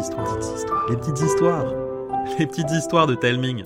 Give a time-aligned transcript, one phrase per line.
[0.00, 1.74] les petites histoires,
[2.38, 3.64] les petites histoires de Telming.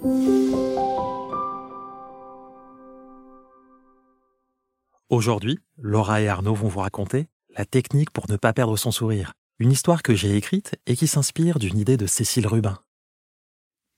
[5.11, 9.35] Aujourd'hui, Laura et Arnaud vont vous raconter la technique pour ne pas perdre son sourire.
[9.61, 12.81] Une histoire que j'ai écrite et qui s'inspire d'une idée de Cécile Rubin.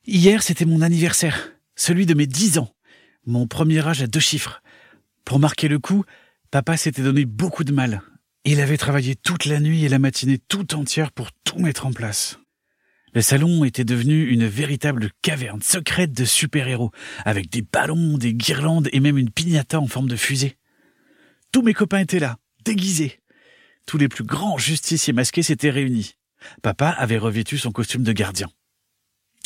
[0.04, 2.68] Hier, c'était mon anniversaire, celui de mes 10 ans,
[3.24, 4.60] mon premier âge à deux chiffres.
[5.24, 6.04] Pour marquer le coup,
[6.50, 8.02] papa s'était donné beaucoup de mal.
[8.48, 11.92] Il avait travaillé toute la nuit et la matinée tout entière pour tout mettre en
[11.92, 12.38] place.
[13.12, 16.92] Le salon était devenu une véritable caverne secrète de super-héros,
[17.24, 20.58] avec des ballons, des guirlandes et même une piñata en forme de fusée.
[21.50, 23.18] Tous mes copains étaient là, déguisés.
[23.84, 26.14] Tous les plus grands justiciers masqués s'étaient réunis.
[26.62, 28.48] Papa avait revêtu son costume de gardien.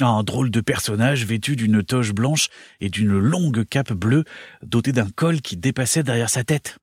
[0.02, 4.24] Un drôle de personnage vêtu d'une toge blanche et d'une longue cape bleue
[4.62, 6.76] dotée d'un col qui dépassait derrière sa tête.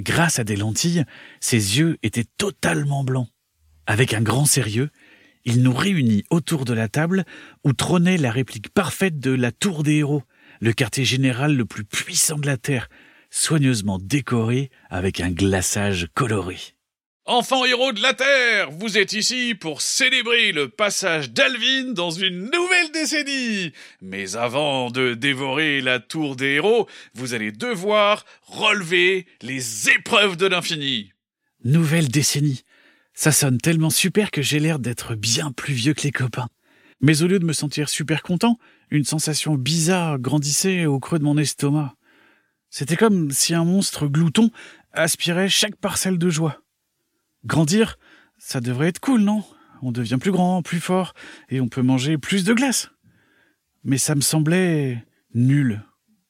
[0.00, 1.04] Grâce à des lentilles,
[1.40, 3.28] ses yeux étaient totalement blancs.
[3.86, 4.90] Avec un grand sérieux,
[5.44, 7.24] il nous réunit autour de la table
[7.64, 10.22] où trônait la réplique parfaite de la Tour des Héros,
[10.60, 12.88] le quartier général le plus puissant de la Terre,
[13.30, 16.73] soigneusement décoré avec un glaçage coloré.
[17.26, 22.50] Enfants héros de la Terre, vous êtes ici pour célébrer le passage d'Alvin dans une
[22.50, 23.72] nouvelle décennie.
[24.02, 30.44] Mais avant de dévorer la tour des héros, vous allez devoir relever les épreuves de
[30.44, 31.12] l'infini.
[31.64, 32.62] Nouvelle décennie.
[33.14, 36.50] Ça sonne tellement super que j'ai l'air d'être bien plus vieux que les copains.
[37.00, 38.58] Mais au lieu de me sentir super content,
[38.90, 41.94] une sensation bizarre grandissait au creux de mon estomac.
[42.68, 44.50] C'était comme si un monstre glouton
[44.92, 46.60] aspirait chaque parcelle de joie.
[47.44, 47.98] Grandir,
[48.38, 49.44] ça devrait être cool, non?
[49.82, 51.14] On devient plus grand, plus fort,
[51.50, 52.90] et on peut manger plus de glace.
[53.82, 55.82] Mais ça me semblait nul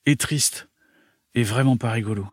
[0.07, 0.69] et triste,
[1.35, 2.27] et vraiment pas rigolo.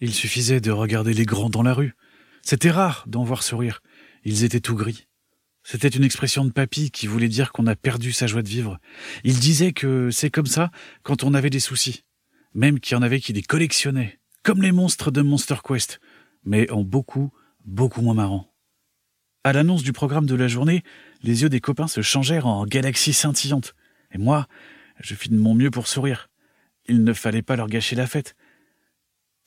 [0.00, 1.94] Il suffisait de regarder les grands dans la rue.
[2.42, 3.82] C'était rare d'en voir sourire.
[4.24, 5.06] Ils étaient tout gris.
[5.62, 8.80] C'était une expression de papy qui voulait dire qu'on a perdu sa joie de vivre.
[9.22, 10.72] Il disait que c'est comme ça
[11.04, 12.02] quand on avait des soucis.
[12.54, 16.00] Même qu'il y en avait qui les collectionnaient, comme les monstres de Monster Quest,
[16.44, 17.32] mais en beaucoup,
[17.64, 18.52] beaucoup moins marrant.
[19.44, 20.84] À l'annonce du programme de la journée,
[21.22, 23.74] les yeux des copains se changèrent en galaxies scintillantes.
[24.12, 24.46] Et moi,
[25.00, 26.28] je fis de mon mieux pour sourire.
[26.86, 28.36] Il ne fallait pas leur gâcher la fête.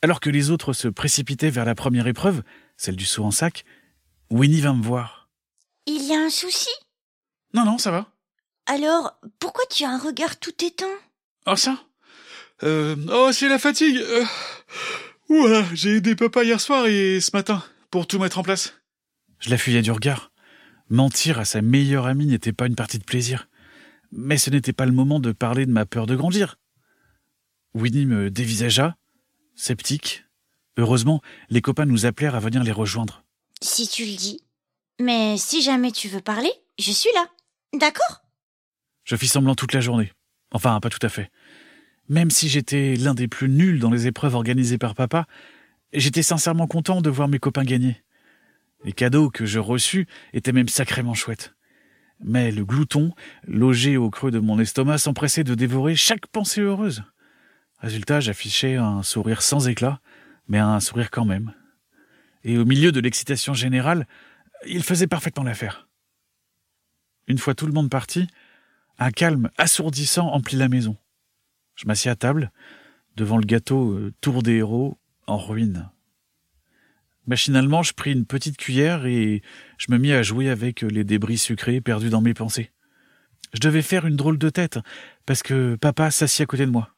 [0.02, 2.44] Alors que les autres se précipitaient vers la première épreuve,
[2.78, 3.64] celle du saut en sac,
[4.30, 5.30] Winnie vint me voir.
[5.86, 6.70] Il y a un souci?
[7.54, 8.12] Non, non, ça va.
[8.66, 10.86] Alors, pourquoi tu as un regard tout éteint?
[11.46, 11.80] Oh, ça?
[12.64, 13.98] Euh, Oh, c'est la fatigue.
[13.98, 14.26] Euh...
[15.30, 18.74] Ouah, j'ai aidé papa hier soir et ce matin pour tout mettre en place?
[19.40, 20.32] Je la fuyais du regard.
[20.90, 23.48] Mentir à sa meilleure amie n'était pas une partie de plaisir.
[24.12, 26.58] Mais ce n'était pas le moment de parler de ma peur de grandir.
[27.74, 28.96] Winnie me dévisagea,
[29.56, 30.26] sceptique.
[30.78, 33.24] Heureusement, les copains nous appelèrent à venir les rejoindre.
[33.62, 34.42] Si tu le dis.
[35.02, 37.28] Mais si jamais tu veux parler, je suis là.
[37.74, 38.24] D'accord?
[39.04, 40.14] Je fis semblant toute la journée.
[40.52, 41.32] Enfin, pas tout à fait.
[42.08, 45.28] Même si j'étais l'un des plus nuls dans les épreuves organisées par papa,
[45.94, 48.04] j'étais sincèrement content de voir mes copains gagner.
[48.84, 51.56] Les cadeaux que je reçus étaient même sacrément chouettes.
[52.20, 53.14] Mais le glouton,
[53.46, 57.04] logé au creux de mon estomac, s'empressait de dévorer chaque pensée heureuse.
[57.80, 60.00] Résultat, j'affichais un sourire sans éclat,
[60.48, 61.54] mais un sourire quand même.
[62.44, 64.08] Et au milieu de l'excitation générale,
[64.68, 65.88] il faisait parfaitement l'affaire.
[67.28, 68.28] Une fois tout le monde parti,
[69.00, 70.96] un calme assourdissant emplit la maison.
[71.76, 72.52] Je m'assis à table,
[73.16, 74.98] devant le gâteau euh, Tour des héros,
[75.28, 75.90] en ruine.
[77.28, 79.42] Machinalement, je pris une petite cuillère et
[79.78, 82.72] je me mis à jouer avec les débris sucrés perdus dans mes pensées.
[83.54, 84.80] Je devais faire une drôle de tête,
[85.26, 86.96] parce que papa s'assit à côté de moi.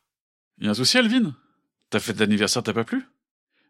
[0.60, 1.36] Y a un souci, Alvin?
[1.90, 3.06] Ta fête d'anniversaire t'a pas plu?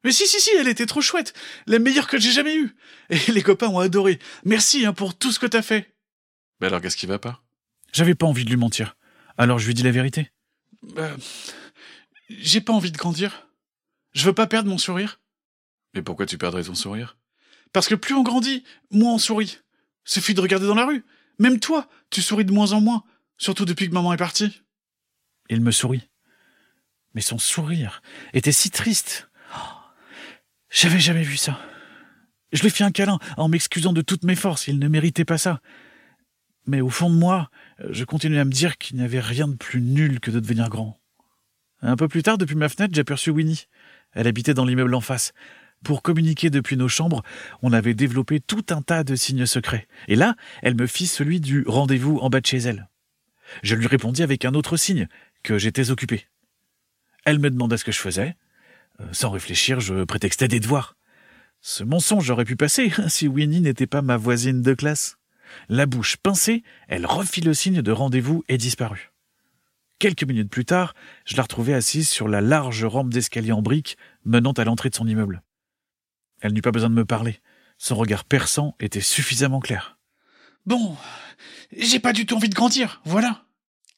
[0.04, 1.34] Mais si, si, si, elle était trop chouette
[1.66, 2.76] La meilleure que j'ai jamais eue
[3.10, 5.96] Et les copains ont adoré Merci hein, pour tout ce que t'as fait
[6.62, 7.44] Mais alors, qu'est-ce qui va pas?
[7.94, 8.96] J'avais pas envie de lui mentir.
[9.38, 10.32] Alors je lui dis la vérité.
[10.96, 11.16] Bah,
[12.30, 13.47] j'ai pas envie de grandir.
[14.18, 15.22] Je veux pas perdre mon sourire.
[15.94, 17.18] Mais pourquoi tu perdrais ton sourire?
[17.72, 19.60] Parce que plus on grandit, moins on sourit.
[20.06, 21.06] Suffit de regarder dans la rue.
[21.38, 23.04] Même toi, tu souris de moins en moins,
[23.38, 24.64] surtout depuis que maman est partie.
[25.52, 26.10] Il me sourit.
[27.14, 28.02] Mais son sourire
[28.34, 29.30] était si triste.
[29.56, 29.60] Oh,
[30.72, 31.60] J'avais jamais vu ça.
[32.54, 35.38] Je lui fis un câlin en m'excusant de toutes mes forces, il ne méritait pas
[35.38, 35.62] ça.
[36.66, 37.52] Mais au fond de moi,
[37.88, 40.70] je continuais à me dire qu'il n'y avait rien de plus nul que de devenir
[40.70, 41.00] grand.
[41.82, 43.68] Un peu plus tard, depuis ma fenêtre, j'aperçus Winnie.
[44.14, 45.34] Elle habitait dans l'immeuble en face.
[45.84, 47.24] Pour communiquer depuis nos chambres,
[47.62, 49.88] on avait développé tout un tas de signes secrets.
[50.08, 52.90] Et là, elle me fit celui du rendez-vous en bas de chez elle.
[53.64, 55.08] Je lui répondis avec un autre signe,
[55.44, 56.28] que j'étais occupé.
[57.26, 58.36] Elle me demanda ce que je faisais.
[59.00, 60.96] Euh, Sans réfléchir, je prétextais des devoirs.
[61.62, 65.18] Ce mensonge aurait pu passer si Winnie n'était pas ma voisine de classe.
[65.70, 69.12] La bouche pincée, elle refit le signe de rendez-vous et disparut.
[70.00, 70.94] Quelques minutes plus tard,
[71.26, 74.96] je la retrouvais assise sur la large rampe d'escalier en briques menant à l'entrée de
[74.96, 75.42] son immeuble.
[76.40, 77.42] Elle n'eut pas besoin de me parler.
[77.80, 79.98] Son regard perçant était suffisamment clair.
[80.68, 80.96] Bon,
[81.76, 83.46] j'ai pas du tout envie de grandir, voilà.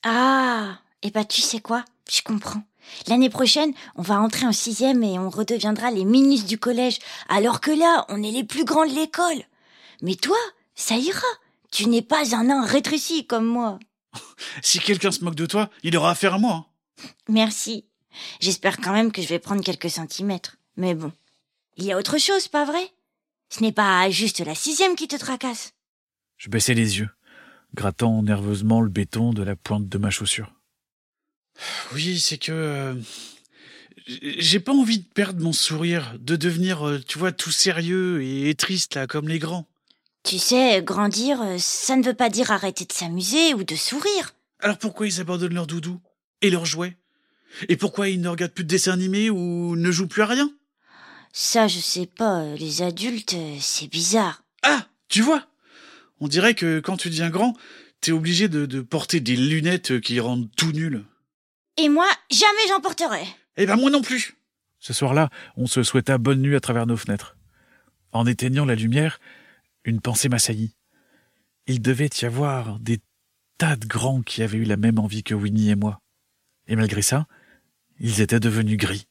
[0.04, 1.84] Ah, et bah tu sais quoi?
[2.10, 2.64] Je comprends.
[3.08, 7.60] L'année prochaine, on va entrer en sixième et on redeviendra les ministres du collège, alors
[7.60, 9.44] que là, on est les plus grands de l'école.
[10.02, 10.38] Mais toi,
[10.76, 11.28] ça ira.
[11.72, 13.80] Tu n'es pas un nain rétréci comme moi.
[14.64, 16.54] Si quelqu'un se moque de toi, il aura affaire à moi.
[16.54, 17.10] hein.
[17.28, 17.86] Merci.
[18.40, 20.58] J'espère quand même que je vais prendre quelques centimètres.
[20.78, 21.12] Mais bon,
[21.78, 22.92] il y a autre chose, pas vrai?
[23.50, 25.74] Ce n'est pas juste la sixième qui te tracasse.
[26.38, 27.10] Je baissai les yeux,
[27.74, 30.54] grattant nerveusement le béton de la pointe de ma chaussure.
[31.94, 32.96] Oui, c'est que euh,
[34.08, 38.54] j'ai pas envie de perdre mon sourire, de devenir, euh, tu vois, tout sérieux et
[38.56, 39.68] triste là, comme les grands.
[40.24, 44.34] Tu sais, grandir, euh, ça ne veut pas dire arrêter de s'amuser ou de sourire.
[44.60, 46.00] Alors pourquoi ils abandonnent leur doudou
[46.42, 46.98] et leurs jouets?
[47.68, 50.52] Et pourquoi ils ne regardent plus de dessins animés ou ne jouent plus à rien?
[51.32, 54.44] Ça, je sais pas, euh, les adultes, euh, c'est bizarre.
[54.64, 55.46] Ah, tu vois?
[56.20, 57.56] On dirait que quand tu deviens grand,
[58.02, 61.06] t'es obligé de, de porter des lunettes qui rendent tout nul.
[61.78, 63.26] Et moi, jamais j'en porterai.
[63.58, 64.36] Eh ben moi non plus.
[64.80, 67.36] Ce soir-là, on se souhaita bonne nuit à travers nos fenêtres.
[68.12, 69.20] En éteignant la lumière,
[69.84, 70.76] une pensée m'assaillit.
[71.68, 73.00] Il devait y avoir des
[73.58, 76.02] tas de grands qui avaient eu la même envie que Winnie et moi.
[76.68, 77.28] Et malgré ça,
[78.00, 79.08] ils étaient devenus gris.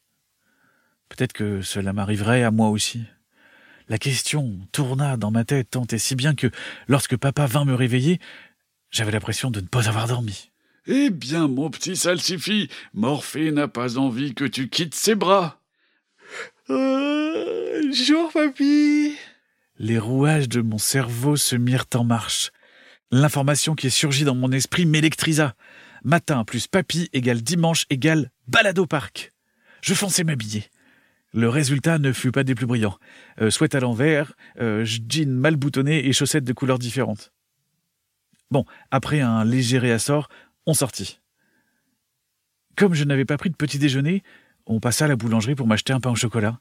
[1.09, 3.05] Peut-être que cela m'arriverait à moi aussi.
[3.89, 6.51] La question tourna dans ma tête tant et si bien que,
[6.89, 8.21] lorsque papa vint me réveiller,
[8.91, 10.51] j'avais l'impression de ne pas avoir dormi.
[10.87, 15.61] Eh bien, mon petit salsifis, Morphée n'a pas envie que tu quittes ses bras.
[16.71, 19.15] Euh, jour, papy.
[19.79, 22.51] Les rouages de mon cerveau se mirent en marche.
[23.13, 25.55] L'information qui est surgie dans mon esprit m'électrisa.
[26.03, 29.33] Matin plus papy égale dimanche égale balade au parc.
[29.81, 30.65] Je fonçai m'habiller.
[31.33, 32.99] Le résultat ne fut pas des plus brillants.
[33.41, 37.33] Euh, à l'envers, euh, jean mal boutonné et chaussettes de couleurs différentes.
[38.51, 40.29] Bon, après un léger réassort,
[40.67, 41.21] on sortit.
[42.77, 44.25] Comme je n'avais pas pris de petit déjeuner,
[44.67, 46.59] on passa à la boulangerie pour m'acheter un pain au chocolat.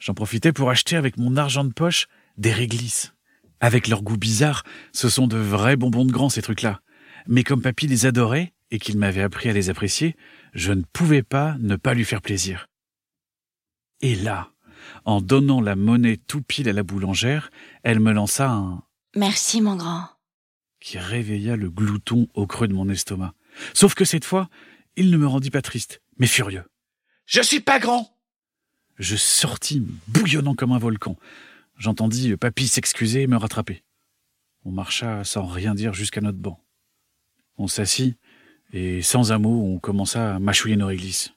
[0.00, 2.08] J'en profitais pour acheter avec mon argent de poche
[2.38, 3.12] des réglisses.
[3.60, 6.80] Avec leur goût bizarre, ce sont de vrais bonbons de grands, ces trucs-là.
[7.26, 10.16] Mais comme papy les adorait et qu'il m'avait appris à les apprécier,
[10.54, 12.66] je ne pouvais pas ne pas lui faire plaisir.
[14.00, 14.52] Et là,
[15.04, 17.50] en donnant la monnaie tout pile à la boulangère,
[17.82, 18.82] elle me lança un
[19.16, 20.08] Merci, mon grand.
[20.80, 23.34] qui réveilla le glouton au creux de mon estomac.
[23.74, 24.48] Sauf que cette fois,
[24.96, 26.64] il ne me rendit pas triste, mais furieux.
[27.26, 28.16] Je suis pas grand.
[28.98, 31.16] Je sortis bouillonnant comme un volcan.
[31.78, 33.84] J'entendis papy s'excuser et me rattraper.
[34.64, 36.62] On marcha sans rien dire jusqu'à notre banc.
[37.56, 38.18] On s'assit
[38.72, 41.32] et sans un mot, on commença à mâchouiller nos réglisses.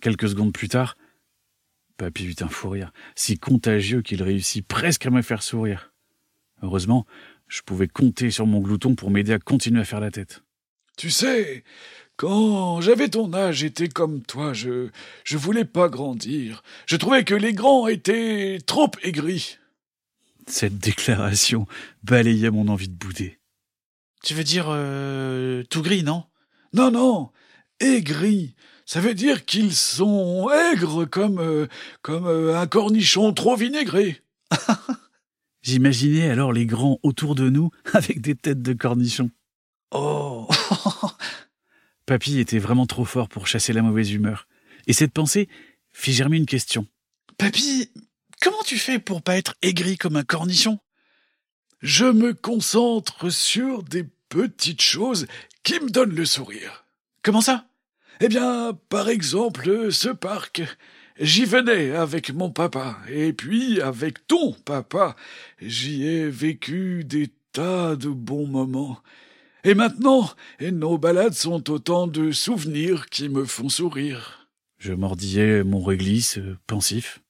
[0.00, 0.96] Quelques secondes plus tard,
[1.96, 5.92] papy eut un fou rire, si contagieux qu'il réussit presque à me faire sourire.
[6.62, 7.04] Heureusement,
[7.48, 10.44] je pouvais compter sur mon glouton pour m'aider à continuer à faire la tête.
[10.96, 11.64] Tu sais,
[12.18, 14.88] quand j'avais ton âge, j'étais comme toi, je,
[15.22, 16.64] je voulais pas grandir.
[16.84, 19.56] Je trouvais que les grands étaient trop aigris.
[20.48, 21.66] Cette déclaration
[22.02, 23.38] balayait mon envie de bouder.
[24.24, 26.24] Tu veux dire euh, tout gris, non?
[26.72, 27.30] Non, non,
[27.78, 28.56] aigris.
[28.84, 31.68] Ça veut dire qu'ils sont aigres comme, euh,
[32.02, 34.22] comme euh, un cornichon trop vinaigré.
[35.62, 39.30] J'imaginais alors les grands autour de nous avec des têtes de cornichons.
[39.92, 40.48] Oh
[42.08, 44.48] Papy était vraiment trop fort pour chasser la mauvaise humeur.
[44.86, 45.46] Et cette pensée
[45.92, 46.86] fit germer une question.
[47.36, 47.90] Papy,
[48.40, 50.78] comment tu fais pour pas être aigri comme un cornichon?
[51.82, 55.26] Je me concentre sur des petites choses
[55.62, 56.86] qui me donnent le sourire.
[57.22, 57.66] Comment ça?
[58.22, 60.62] Eh bien, par exemple, ce parc.
[61.20, 65.14] J'y venais avec mon papa, et puis avec ton papa.
[65.60, 68.98] J'y ai vécu des tas de bons moments.
[69.64, 74.48] Et maintenant, nos balades sont autant de souvenirs qui me font sourire.
[74.78, 77.20] Je mordillais mon réglisse, euh, pensif.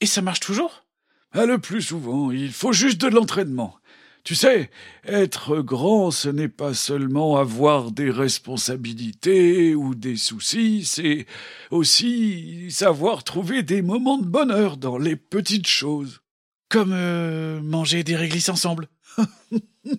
[0.00, 0.84] Et ça marche toujours?
[1.32, 3.76] Ah, le plus souvent, il faut juste de l'entraînement.
[4.24, 4.70] Tu sais,
[5.06, 11.26] être grand, ce n'est pas seulement avoir des responsabilités ou des soucis, c'est
[11.70, 16.20] aussi savoir trouver des moments de bonheur dans les petites choses.
[16.68, 18.88] Comme euh, manger des réglisses ensemble.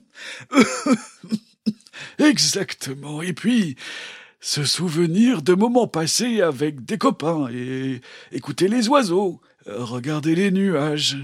[2.19, 3.21] Exactement.
[3.21, 3.75] Et puis,
[4.39, 11.17] se souvenir de moments passés avec des copains et écouter les oiseaux, regardez les nuages.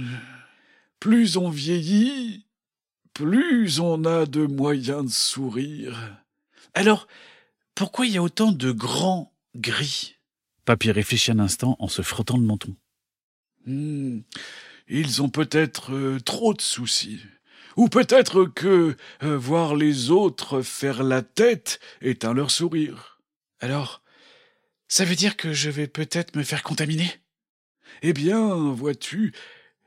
[0.99, 2.45] Plus on vieillit,
[3.13, 6.23] plus on a de moyens de sourire.
[6.73, 7.07] Alors,
[7.75, 10.15] pourquoi il y a autant de grands gris?
[10.65, 12.75] Papy réfléchit un instant en se frottant le menton.
[13.65, 14.19] Hmm,
[14.87, 17.21] ils ont peut-être euh, trop de soucis.
[17.77, 23.21] Ou peut-être que euh, voir les autres faire la tête éteint leur sourire.
[23.59, 24.01] Alors,
[24.87, 27.09] ça veut dire que je vais peut-être me faire contaminer?
[28.01, 29.31] Eh bien, vois-tu,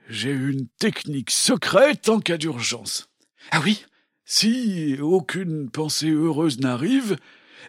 [0.08, 3.10] j'ai une technique secrète en cas d'urgence.
[3.50, 3.84] Ah oui?
[4.24, 7.16] Si aucune pensée heureuse n'arrive,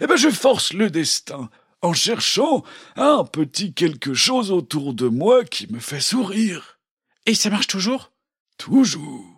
[0.02, 1.50] eh ben je force le destin
[1.82, 2.64] en cherchant
[2.96, 6.80] un petit quelque chose autour de moi qui me fait sourire.
[7.26, 8.12] Et ça marche toujours?
[8.58, 9.31] Toujours.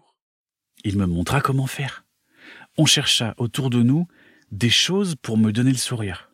[0.83, 2.05] Il me montra comment faire.
[2.77, 4.07] On chercha autour de nous
[4.51, 6.29] des choses pour me donner le sourire.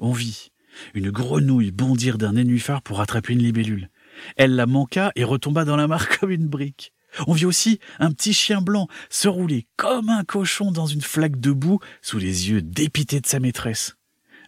[0.00, 0.50] On vit
[0.94, 3.90] une grenouille bondir d'un nénuphar pour attraper une libellule.
[4.36, 6.92] Elle la manqua et retomba dans la mare comme une brique.
[7.26, 11.40] On vit aussi un petit chien blanc se rouler comme un cochon dans une flaque
[11.40, 13.96] de boue sous les yeux dépités de sa maîtresse.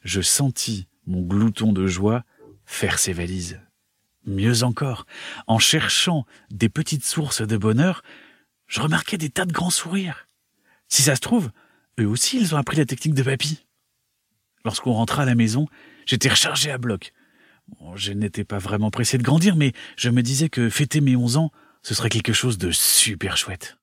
[0.04, 2.24] Je sentis mon glouton de joie
[2.66, 3.60] faire ses valises.
[4.26, 5.06] Mieux encore,
[5.46, 8.02] en cherchant des petites sources de bonheur,
[8.70, 10.28] je remarquais des tas de grands sourires.
[10.88, 11.50] Si ça se trouve,
[11.98, 13.66] eux aussi ils ont appris la technique de papy.
[14.64, 15.66] Lorsqu'on rentra à la maison,
[16.06, 17.12] j'étais rechargé à bloc.
[17.96, 21.36] je n'étais pas vraiment pressé de grandir, mais je me disais que fêter mes onze
[21.36, 21.50] ans,
[21.82, 23.76] ce serait quelque chose de super chouette.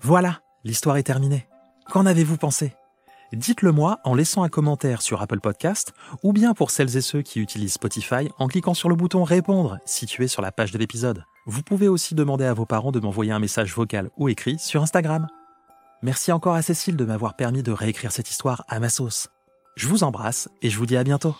[0.00, 1.46] Voilà, l'histoire est terminée.
[1.90, 2.74] Qu'en avez-vous pensé?
[3.34, 7.22] Dites-le moi en laissant un commentaire sur Apple Podcast ou bien pour celles et ceux
[7.22, 11.24] qui utilisent Spotify en cliquant sur le bouton répondre situé sur la page de l'épisode.
[11.46, 14.82] Vous pouvez aussi demander à vos parents de m'envoyer un message vocal ou écrit sur
[14.82, 15.26] Instagram.
[16.02, 19.28] Merci encore à Cécile de m'avoir permis de réécrire cette histoire à ma sauce.
[19.74, 21.34] Je vous embrasse et je vous dis à bientôt.